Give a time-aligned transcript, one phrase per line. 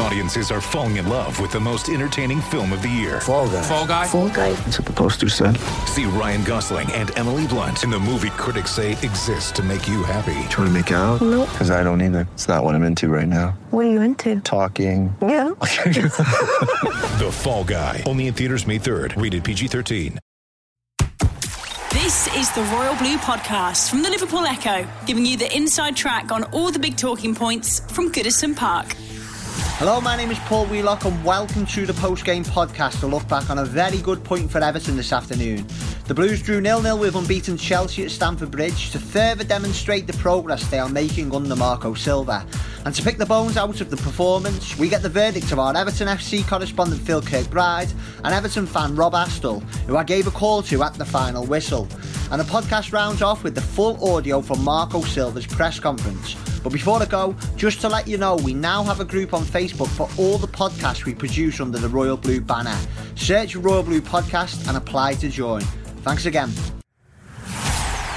[0.00, 3.20] Audiences are falling in love with the most entertaining film of the year.
[3.20, 3.62] Fall guy.
[3.62, 4.06] Fall guy.
[4.06, 4.52] Fall guy.
[4.52, 5.56] That's what the poster said.
[5.86, 10.04] See Ryan Gosling and Emily Blunt in the movie critics say exists to make you
[10.04, 10.34] happy.
[10.50, 11.20] Trying to make it out?
[11.20, 11.48] Nope.
[11.50, 12.28] Because I don't either.
[12.34, 13.58] It's not what I'm into right now.
[13.70, 14.40] What are you into?
[14.40, 15.14] Talking.
[15.20, 15.50] Yeah.
[17.18, 18.04] The Fall Guy.
[18.06, 19.20] Only in theaters May 3rd.
[19.20, 20.18] Rated PG-13.
[21.90, 26.30] This is the Royal Blue Podcast from the Liverpool Echo, giving you the inside track
[26.30, 28.94] on all the big talking points from Goodison Park.
[29.78, 33.28] Hello, my name is Paul Wheelock and welcome to the post game podcast to look
[33.28, 35.64] back on a very good point for Everton this afternoon.
[36.08, 40.14] The Blues drew 0 0 with unbeaten Chelsea at Stamford Bridge to further demonstrate the
[40.14, 42.44] progress they are making under Marco Silva.
[42.86, 45.76] And to pick the bones out of the performance, we get the verdict of our
[45.76, 50.60] Everton FC correspondent Phil Kirkbride and Everton fan Rob Astell, who I gave a call
[50.64, 51.86] to at the final whistle.
[52.32, 56.34] And the podcast rounds off with the full audio from Marco Silva's press conference.
[56.62, 59.42] But before I go, just to let you know, we now have a group on
[59.44, 62.76] Facebook for all the podcasts we produce under the Royal Blue banner.
[63.14, 65.62] Search Royal Blue Podcast and apply to join.
[66.02, 66.50] Thanks again.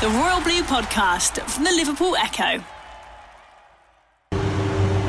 [0.02, 2.64] The Royal Blue Podcast from the Liverpool Echo.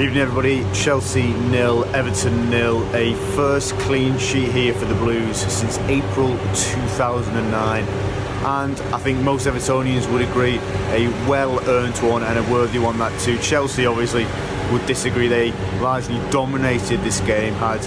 [0.01, 0.67] Evening, everybody.
[0.75, 2.83] Chelsea nil, Everton nil.
[2.95, 8.12] A first clean sheet here for the Blues since April 2009.
[8.45, 10.59] And I think most Evertonians would agree
[10.91, 13.39] a well earned one and a worthy one, that too.
[13.39, 14.27] Chelsea obviously
[14.73, 15.29] would disagree.
[15.29, 17.81] They largely dominated this game, had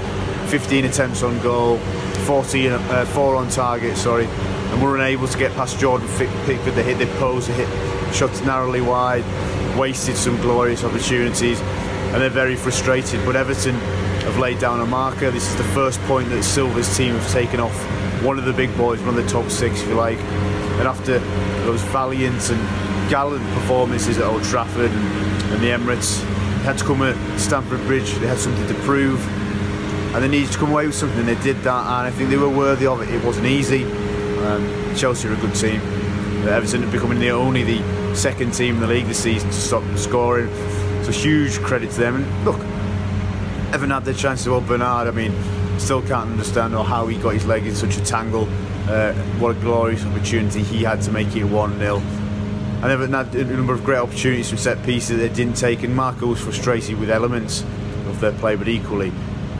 [0.49, 1.77] 15 attempts on goal,
[2.25, 6.75] 14, uh, 4 on target, sorry, and were unable to get past Jordan Pickford.
[6.75, 7.67] They hit their post, hit
[8.13, 9.25] shots narrowly wide,
[9.77, 11.61] wasted some glorious opportunities
[12.15, 13.25] and they're very frustrated.
[13.25, 13.75] But Everton
[14.23, 15.31] have laid down a marker.
[15.31, 17.75] This is the first point that Silva's team have taken off
[18.23, 20.19] one of the big boys, one of the top six, if you like.
[20.79, 21.19] And after
[21.65, 26.85] those valiant and gallant performances at Old Trafford and, and the Emirates, they had to
[26.85, 28.11] come at Stamford Bridge.
[28.15, 29.25] They had something to prove,
[30.13, 31.25] and they needed to come away with something.
[31.25, 33.09] They did that, and I think they were worthy of it.
[33.09, 33.83] It wasn't easy.
[33.83, 35.81] Um, Chelsea are a good team.
[36.47, 39.83] Everton are becoming the only the second team in the league this season to stop
[39.97, 40.47] scoring.
[41.03, 42.15] So huge credit to them.
[42.17, 42.59] And look,
[43.73, 45.07] Evan had their chance to help Bernard.
[45.07, 45.33] I mean,
[45.79, 48.47] still can't understand or how he got his leg in such a tangle.
[48.87, 51.97] Uh, what a glorious opportunity he had to make it 1 0.
[51.97, 55.83] And Everton had a number of great opportunities from set pieces that they didn't take.
[55.83, 57.63] And Marco was frustrated with elements
[58.07, 59.09] of their play, but equally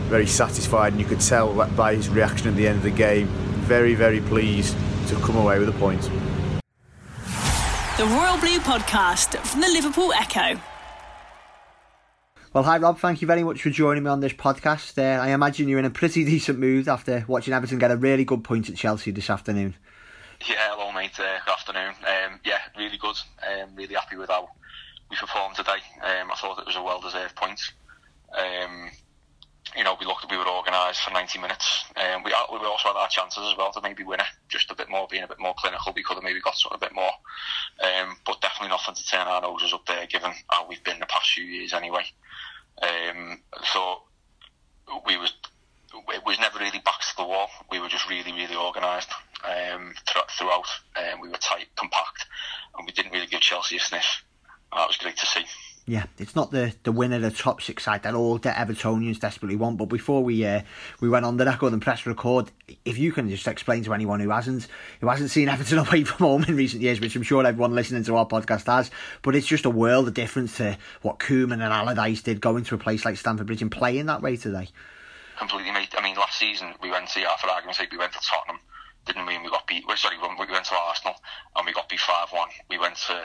[0.08, 0.92] very satisfied.
[0.92, 3.26] And you could tell by his reaction at the end of the game,
[3.66, 4.76] very, very pleased
[5.08, 6.02] to come away with a point.
[7.96, 10.60] The Royal Blue Podcast from the Liverpool Echo.
[12.56, 14.96] Well, hi Rob, thank you very much for joining me on this podcast.
[14.96, 18.24] Uh, I imagine you're in a pretty decent mood after watching Everton get a really
[18.24, 19.74] good point at Chelsea this afternoon.
[20.48, 21.92] Yeah, hello mate, uh, good afternoon.
[22.00, 23.16] Um, yeah, really good.
[23.46, 24.48] Um, really happy with how
[25.10, 25.84] we performed today.
[26.02, 27.60] Um, I thought it was a well-deserved point.
[28.34, 28.90] Um,
[29.76, 31.84] you know, we looked, we were organised for 90 minutes.
[31.94, 34.74] Um, we, we also had our chances as well to maybe win it, just a
[34.74, 35.92] bit more, being a bit more clinical.
[35.94, 37.12] We could have maybe got something a bit more,
[37.84, 41.06] um, but definitely nothing to turn our noses up there, given how we've been the
[41.06, 42.04] past few years anyway.
[42.82, 43.40] Um,
[43.72, 44.02] so
[45.06, 45.32] we was
[46.08, 47.48] it was never really backs to the wall.
[47.70, 49.10] We were just really, really organised
[49.44, 49.94] um,
[50.38, 50.66] throughout.
[50.96, 52.26] Um, we were tight, compact,
[52.76, 54.24] and we didn't really give Chelsea a sniff.
[54.74, 55.44] That was great to see.
[55.88, 59.54] Yeah, it's not the, the winner, the top six side that all the Evertonians desperately
[59.54, 59.78] want.
[59.78, 60.62] But before we uh,
[61.00, 62.50] we went on the record and press record,
[62.84, 64.66] if you can just explain to anyone who hasn't
[65.00, 68.02] who hasn't seen Everton away from home in recent years, which I'm sure everyone listening
[68.02, 68.90] to our podcast has,
[69.22, 72.74] but it's just a world of difference to what Koeman and Allardyce did going to
[72.74, 74.68] a place like Stamford Bridge and playing that way today.
[75.38, 75.94] Completely, mate.
[75.96, 78.58] I mean, last season we went to, yeah, for argument's sake, we went to Tottenham,
[79.04, 79.36] didn't we?
[79.36, 79.84] And we got beat.
[79.94, 81.14] Sorry, we went to Arsenal
[81.54, 82.48] and we got beat five one.
[82.68, 83.22] We went to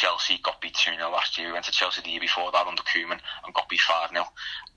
[0.00, 1.48] Chelsea got beat 2 0 last year.
[1.48, 4.24] We went to Chelsea the year before that under Koeman and got beat 5 0.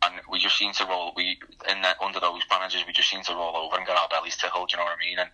[0.03, 1.39] And we just seem to roll, we
[1.69, 4.35] in the, under those managers, we just seem to roll over and get our bellies
[4.35, 5.19] tickled, you know what I mean?
[5.19, 5.29] And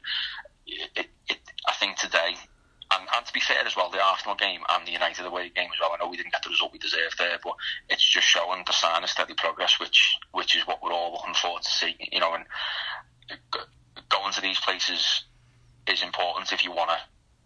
[0.68, 2.38] it, it, I think today,
[2.94, 5.70] and, and to be fair as well, the Arsenal game and the United away game
[5.74, 7.56] as well, I know we didn't get the result we deserved there, but
[7.90, 11.34] it's just showing the sign of steady progress, which which is what we're all looking
[11.34, 12.46] forward to see, you know, and
[14.10, 15.24] going to these places
[15.88, 16.92] is important if you want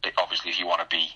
[0.03, 1.07] to, obviously, if you want to be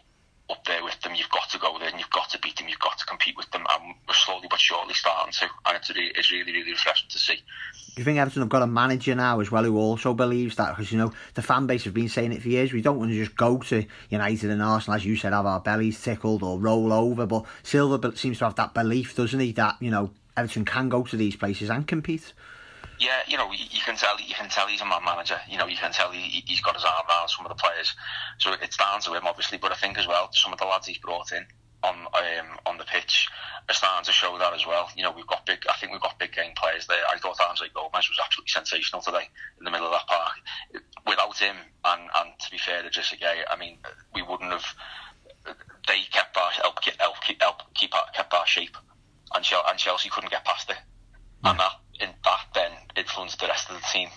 [0.50, 1.14] up there with them.
[1.16, 2.68] You've got to go there and you've got to beat them.
[2.68, 3.66] You've got to compete with them.
[3.70, 5.50] And we're slowly but surely starting to.
[5.66, 7.42] And it's really, it's really, really refreshing to see.
[7.96, 10.70] You think Everton have got a manager now as well who also believes that?
[10.70, 12.72] Because, you know, the fan base have been saying it for years.
[12.72, 15.60] We don't want to just go to United and Arsenal, as you said, have our
[15.60, 17.26] bellies tickled or roll over.
[17.26, 21.04] But Silva seems to have that belief, doesn't he, that, you know, Everton can go
[21.04, 22.34] to these places and compete.
[23.00, 25.40] Yeah, you know, you, you, can tell you can tell he's a man manager.
[25.50, 27.94] You know, you can tell he, he's got his arm around some of the players.
[28.40, 29.60] So it's down to him, obviously.
[29.60, 31.46] But I think as well, some of the lads he's brought in
[31.84, 33.30] on um, on the pitch
[33.70, 34.90] are starting to show that as well.
[34.96, 35.60] You know, we've got big.
[35.70, 37.04] I think we've got big game players there.
[37.14, 39.30] I thought Andre Gomes was absolutely sensational today
[39.60, 40.34] in the middle of that park.
[41.06, 41.56] Without him,
[41.86, 43.78] and and to be fair to Idrissa Gueye, I mean,
[44.14, 44.66] we wouldn't have.
[45.88, 48.76] They kept our help, help, help keep our, kept our shape,
[49.34, 50.78] and Chelsea couldn't get past it,
[51.44, 54.10] and that in that then influenced the rest of the team.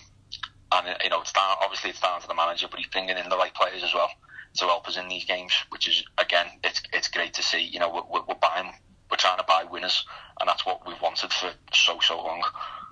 [0.73, 1.57] And you know, it's down.
[1.63, 4.09] Obviously, it's down to the manager, but he's bringing in the right players as well
[4.57, 7.61] to help us in these games, which is again, it's it's great to see.
[7.61, 8.73] You know, we're, we're buying,
[9.11, 10.05] we're trying to buy winners,
[10.41, 12.43] and that's what we've wanted for so so long.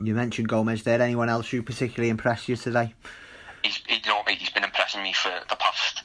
[0.03, 2.95] You mentioned Gomes There, anyone else who particularly impressed you today?
[3.65, 6.03] He's, he, you know, mate, he's been impressing me for the past.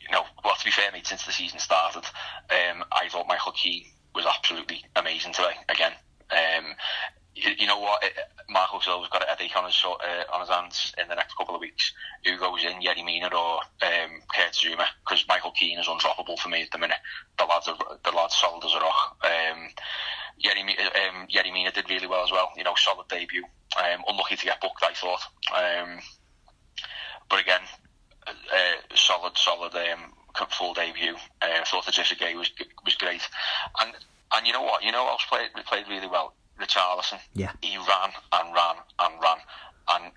[0.00, 2.04] You know, well, to be fair, mate, since the season started,
[2.50, 5.54] um, I thought Michael Keane was absolutely amazing today.
[5.68, 5.92] Again,
[6.32, 6.74] um,
[7.36, 8.02] you, you know what?
[8.02, 8.12] It,
[8.90, 11.92] Silva's got headache on his uh, on his hands in the next couple of weeks.
[12.24, 14.86] Who goes in, Yerry Mina or um, Kurt Zouma?
[15.04, 16.98] Because Michael Keane is undroppable for me at the minute.
[17.38, 19.16] The lads are the lads solid as a rock.
[19.22, 19.68] Um,
[20.44, 22.50] Yerry, um, Yerry Mina did really well as well.
[22.56, 23.44] You know, solid debut.
[23.78, 25.22] Um, unlucky to get booked, I thought.
[25.54, 26.00] Um,
[27.28, 27.62] but again,
[28.26, 30.12] uh, solid, solid um,
[30.50, 31.14] full debut.
[31.40, 32.50] Uh, thought that Idrissa Gueye was
[32.84, 33.22] was great.
[33.82, 33.92] And
[34.34, 34.82] and you know what?
[34.82, 37.18] You know else played played really well Richarlison.
[37.34, 37.52] Yeah.
[37.62, 39.38] He ran and ran and ran.
[39.88, 40.12] And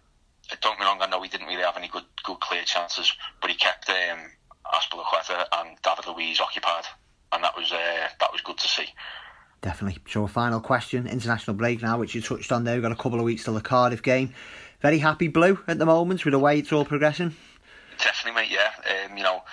[0.61, 3.13] don't get me wrong, I know he didn't really have any good, good clear chances,
[3.41, 4.19] but he kept um,
[4.73, 6.85] Azpilicueta and David Luiz occupied,
[7.31, 8.85] and that was uh, that was good to see.
[9.61, 10.01] Definitely.
[10.09, 12.75] So a final question, international break now, which you touched on there.
[12.75, 14.33] We've got a couple of weeks till the Cardiff game.
[14.81, 17.33] Very happy blue at the moment with the way it's all progressing.
[17.97, 18.51] Definitely, mate.
[18.51, 19.05] Yeah.
[19.09, 19.43] Um, you know,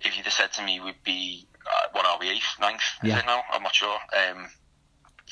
[0.00, 2.80] if you'd have said to me we'd be uh, what are we eighth, ninth?
[3.02, 3.18] Is Yeah.
[3.18, 3.42] it now?
[3.52, 3.98] I'm not sure.
[4.16, 4.48] Um,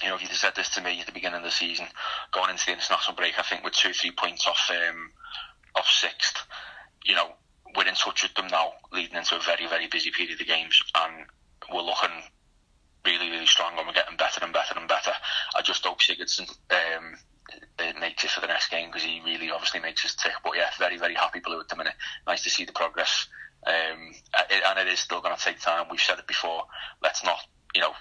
[0.02, 1.86] you know, if you'd have said this to me at the beginning of the season,
[2.32, 5.12] going into the international break, I think we're two, three points off um,
[5.74, 6.38] off sixth,
[7.04, 7.28] you know,
[7.76, 10.80] we're in touch with them now, leading into a very, very busy period of games,
[10.96, 11.26] and
[11.72, 12.22] we're looking
[13.04, 15.12] really, really strong, and we're getting better and better and better.
[15.54, 17.16] I just hope Sigurdsson um,
[17.78, 20.32] uh, makes it for the next game because he really obviously makes us tick.
[20.42, 21.94] But yeah, very, very happy blue at the minute.
[22.26, 23.28] Nice to see the progress.
[23.66, 24.14] Um,
[24.66, 25.86] and it is still going to take time.
[25.90, 26.64] We've said it before.
[27.02, 27.38] Let's not,
[27.74, 27.92] you know,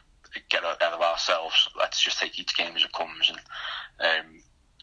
[0.56, 1.70] get ahead of ourselves.
[1.78, 3.30] Let's just take each game as it comes.
[3.30, 3.40] And
[4.00, 4.42] um,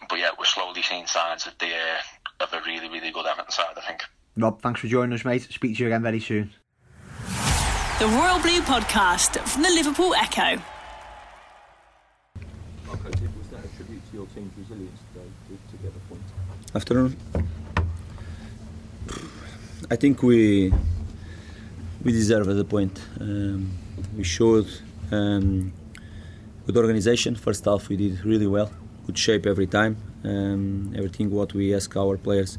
[0.08, 3.50] but yeah, we're slowly seeing signs of the uh, of a really, really good Everton
[3.50, 3.76] side.
[3.76, 4.02] I think.
[4.36, 5.42] Rob, thanks for joining us, mate.
[5.42, 6.52] Speak to you again very soon.
[7.98, 10.60] The Royal Blue Podcast from the Liverpool Echo.
[12.86, 16.22] Marco, was that a tribute to your team's resilience today to, to get the point?
[16.74, 17.16] afternoon.
[19.90, 20.72] I think we
[22.02, 23.00] we deserve the point.
[23.20, 23.70] Um,
[24.16, 24.66] we showed
[25.12, 25.72] um,
[26.66, 27.34] good organization.
[27.34, 28.70] First half we did really well,
[29.06, 29.96] good shape every time.
[30.24, 32.58] Um, everything what we ask our players,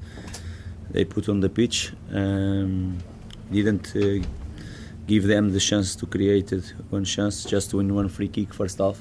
[0.92, 1.94] they put on the pitch.
[2.12, 3.00] Um,
[3.52, 4.26] didn't uh,
[5.08, 8.54] give them the chance to create it, one chance just to win one free kick
[8.54, 9.00] first half.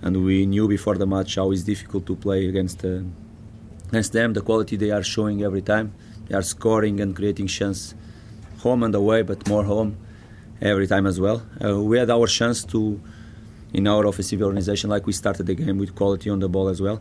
[0.00, 2.84] And we knew before the match how it's difficult to play against.
[2.84, 3.02] Uh,
[3.88, 5.92] against them, the quality they are showing every time.
[6.26, 7.94] They are scoring and creating chance,
[8.60, 9.98] home and away, but more home
[10.62, 11.42] every time as well.
[11.62, 13.00] Uh, we had our chance to,
[13.72, 16.80] in our offensive organization, like we started the game with quality on the ball as
[16.80, 17.00] well.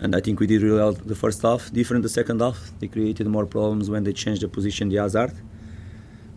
[0.00, 1.70] And I think we did really well the first half.
[1.72, 2.72] Different the second half.
[2.80, 5.32] They created more problems when they changed the position, the Hazard.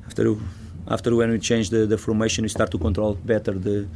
[0.05, 0.35] After,
[0.87, 3.87] after when we changed the, the formation, we start to control better the,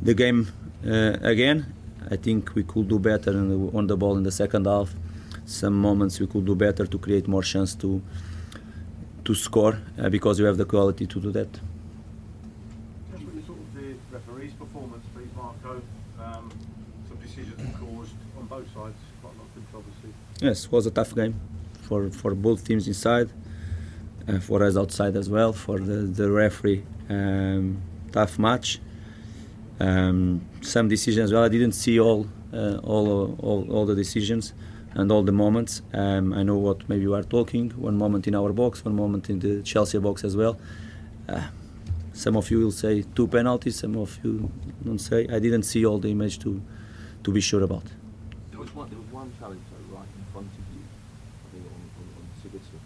[0.00, 0.48] the game
[0.84, 1.72] uh, again.
[2.10, 4.92] I think we could do better on the, on the ball in the second half.
[5.44, 8.02] Some moments we could do better to create more chance to
[9.24, 11.52] to score uh, because you have the quality to do that.
[13.12, 15.82] Just with sort of the referee's performance, please, Marco.
[16.20, 16.50] Um,
[17.08, 20.14] some decisions caused on both sides, quite a lot of controversy.
[20.40, 21.34] Yes, it was a tough game
[21.82, 23.30] for, for both teams inside,
[24.28, 26.84] uh, for us outside as well, for the, the referee.
[27.08, 28.80] Um, tough match.
[29.80, 31.42] Um, some decisions well.
[31.42, 34.52] I didn't see all, uh, all, all, all the decisions
[34.94, 35.82] and all the moments.
[35.92, 37.70] Um, I know what maybe you are talking.
[37.70, 40.58] One moment in our box, one moment in the Chelsea box as well.
[41.28, 41.42] Uh,
[42.12, 44.50] some of you will say two penalties, some of you
[44.84, 45.26] don't say.
[45.28, 46.60] I didn't see all the image to,
[47.24, 47.84] to be sure about.
[48.50, 51.64] There was one, there was one challenge though, right in front of you, I think,
[51.66, 52.80] on, on, on Sigurdsson.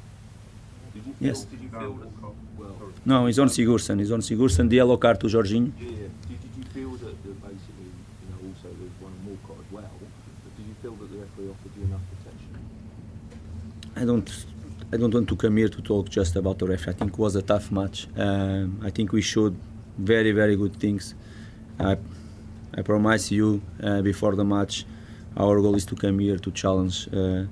[0.95, 1.45] Did you feel, Yes.
[1.45, 2.09] Did you feel that,
[2.57, 3.99] well, No, he's on Sigurdsson.
[3.99, 4.69] He's on Sigurdsson.
[4.69, 5.73] The yellow card to Jorginho.
[5.81, 7.91] yeah, did, did you feel that, that basically,
[8.23, 10.26] you know, also there was one on Walcott as well, but did you
[10.83, 12.51] feel that the referee offered you enough protection?
[13.97, 14.47] I don't.
[14.93, 16.93] I don't want to come here to talk just about the referee.
[16.93, 18.07] I think it was a tough match.
[18.17, 19.57] Um, I think we showed
[19.99, 21.15] very, very good things.
[21.81, 21.97] I,
[22.73, 24.85] I promise you uh, before the match,
[25.37, 27.45] our goal is to come here to challenge uh,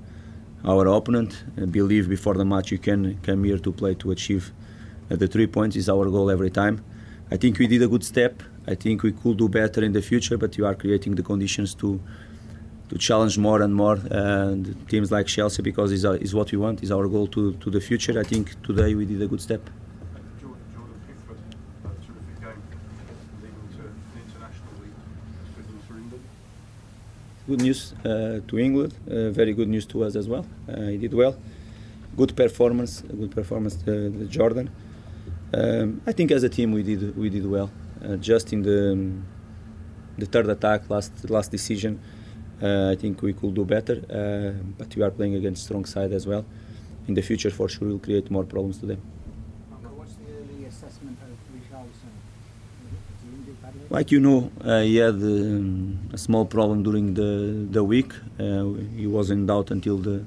[0.63, 1.43] our opponent.
[1.61, 4.53] Uh, believe before the match you can come here to play to achieve
[5.11, 6.83] uh, the three points is our goal every time.
[7.31, 8.41] I think we did a good step.
[8.67, 11.75] I think we could do better in the future, but you are creating the conditions
[11.75, 11.99] to
[12.89, 14.55] to challenge more and more uh,
[14.87, 16.83] teams like Chelsea because is is what we want.
[16.83, 18.19] Is our goal to to the future.
[18.19, 19.61] I think today we did a good step.
[27.47, 30.45] good news uh, to England, uh, very good news to us as well.
[30.67, 31.35] Uh, he did well,
[32.17, 34.69] good performance, good performance to, to Jordan.
[35.53, 37.69] Um, I think as a team we did we did well.
[38.03, 39.25] Uh, just in the um,
[40.17, 42.14] the third attack, last last decision, uh,
[42.61, 43.97] I think we could do better.
[44.09, 46.45] Uh, but we are playing against strong side as well.
[47.07, 49.01] In the future, for sure, we'll create more problems to them.
[49.95, 52.13] What's the early assessment of Richarlison?
[53.89, 58.13] Like you know, uh, he had um, a small problem during the the week.
[58.39, 60.23] Uh, he was in doubt until the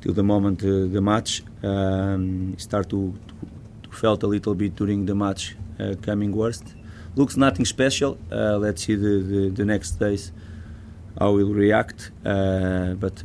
[0.00, 1.42] till the moment uh, the match.
[1.62, 3.34] Um, he started to, to,
[3.82, 6.64] to, felt a little bit during the match uh, coming worst.
[7.16, 8.18] Looks nothing special.
[8.30, 10.32] Uh, let's see the, the, the, next days
[11.18, 12.10] how he'll react.
[12.24, 13.22] Uh, but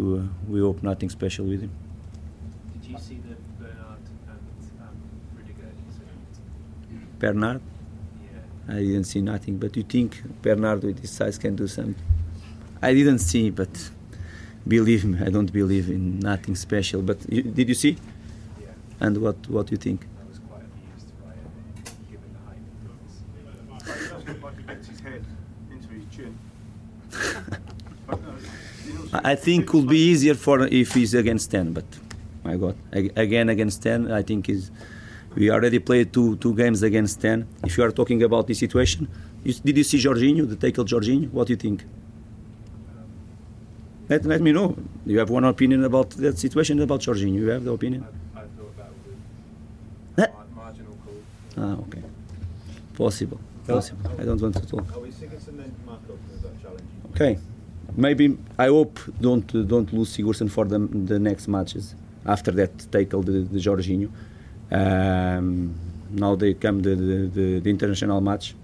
[0.48, 1.72] we hope nothing special with him.
[2.74, 4.96] Did you see the Bernard and um,
[5.36, 7.20] Rudiger incident?
[7.20, 7.62] Bernard.
[8.68, 9.58] I didn't see nothing.
[9.58, 11.96] But you think Bernard with his size can do something?
[12.82, 13.92] I didn't see, but
[14.68, 17.02] believe me, I don't believe in nothing special.
[17.02, 17.98] But you, did you see?
[18.60, 18.68] Yeah.
[19.00, 20.08] And what what do you think?
[20.24, 25.00] I was quite amused by it, given the height of That's like he gets his
[25.02, 25.26] head
[25.72, 26.38] into his chin.
[29.14, 31.86] I think could be easier for if he's against ten, but
[32.44, 34.72] my God, again against ten, I think is
[35.36, 37.48] we already played two two games against ten.
[37.64, 39.08] If you are talking about this situation,
[39.44, 41.30] you, did you see Jorginho, the tackle Jorginho?
[41.32, 41.84] What do you think?
[44.08, 44.76] Let, let me know.
[45.06, 47.36] You have one opinion about that situation about Jorginho.
[47.36, 48.06] You have the opinion?
[48.36, 48.76] I, I thought
[50.16, 51.14] that was marginal call.
[51.58, 52.04] Ah, okay.
[52.96, 53.40] Possible.
[53.68, 54.12] Possible.
[54.20, 54.96] I don't want to talk.
[54.96, 56.84] Are we Sigurdsson then, Marco, for that challenge?
[57.12, 57.40] Okay.
[57.96, 61.96] Maybe I hope don't don't lose Sigurdsson for the the next matches
[62.26, 64.10] after that tackle the, the Jorginho.
[64.72, 65.76] Um,
[66.12, 68.56] now they come the, the, the, international match.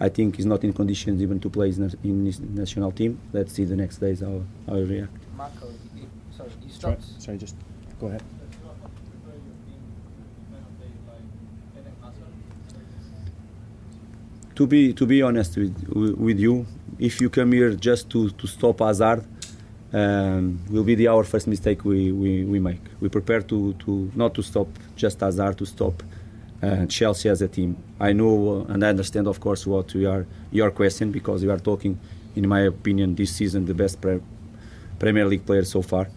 [0.00, 3.20] I think he's not in conditions even to play in his national team.
[3.32, 5.12] Let's see the next days how, how he react.
[5.36, 7.02] Marco, you, sorry, you stopped.
[7.04, 7.56] Sorry, sorry, just
[8.00, 8.22] go ahead.
[14.56, 15.88] To be to be honest with
[16.18, 16.66] with you,
[17.02, 19.24] if you come here just to, to stop Hazard,
[19.92, 22.80] um, will be the our first mistake we, we, we make.
[23.00, 26.00] We prepare to, to not to stop just Hazard, to stop
[26.62, 27.76] uh, Chelsea as a team.
[27.98, 31.58] I know and I understand, of course, what we are your question because you are
[31.58, 31.98] talking,
[32.36, 34.22] in my opinion, this season the best pre-
[35.00, 36.08] Premier League player so far.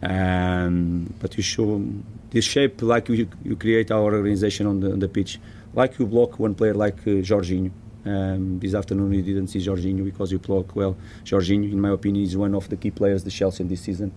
[0.00, 1.82] Um, but you show
[2.30, 5.40] this shape like you, you create our organization on the, on the pitch,
[5.74, 7.72] like you block one player like uh, Jorginho.
[8.04, 10.96] Um, this afternoon we didn't see Jorginho because you block well.
[11.24, 14.12] Jorginho, in my opinion, is one of the key players the Chelsea this season.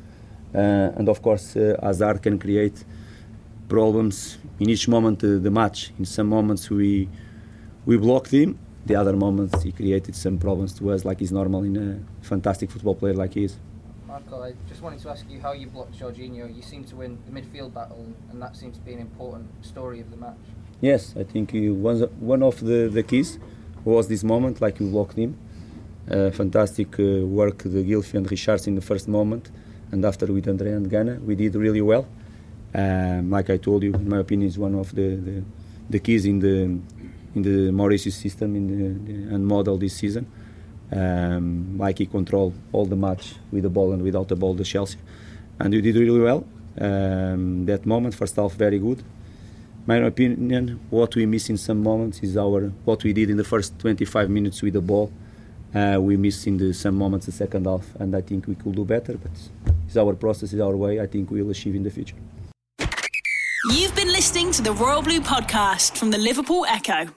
[0.54, 2.84] Uh, and of course, uh, Hazard can create
[3.68, 5.92] problems in each moment of the match.
[5.98, 7.10] In some moments we
[7.86, 8.60] we blocked him.
[8.86, 12.72] The other moments he created some problems to us, like he's normal in a fantastic
[12.72, 13.58] football player like he is.
[14.08, 16.54] Marco, I just wanted to ask you how you blocked Jorginho.
[16.54, 20.00] You seem to win the midfield battle, and that seems to be an important story
[20.02, 20.36] of the match.
[20.82, 23.38] Yes, I think he was one of the, the keys
[23.86, 25.38] was this moment, like you blocked him.
[26.10, 29.52] Uh, fantastic uh, work, the Gylfi and Richards in the first moment,
[29.92, 32.08] and after with Andre and Gana, we did really well.
[32.74, 35.44] Um, like I told you, in my opinion, is one of the, the,
[35.90, 36.80] the keys in the
[37.34, 40.28] in the Maurizio system in the, the, and model this season.
[40.92, 44.66] Um, like he controlled all the match with the ball and without the ball, the
[44.66, 44.98] Chelsea,
[45.60, 46.46] and you did really well.
[46.78, 49.02] Um, that moment, first half, very good
[49.88, 53.44] my opinion, what we miss in some moments is our what we did in the
[53.44, 55.12] first 25 minutes with the ball.
[55.74, 58.76] Uh, we miss in the, some moments the second half, and I think we could
[58.76, 59.18] do better.
[59.18, 59.32] But
[59.88, 61.00] it's our process, it's our way.
[61.00, 62.16] I think we will achieve in the future.
[63.70, 67.10] You've been listening to the Royal Blue podcast from the Liverpool Echo.